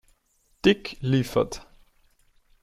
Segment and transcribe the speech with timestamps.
[0.65, 1.61] Dick“, liefert.